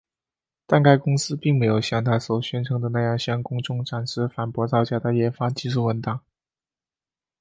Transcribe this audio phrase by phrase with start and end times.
[0.65, 6.21] 但该公司并没有像它所宣称的那样向公众展示反驳造假的研发技术文档。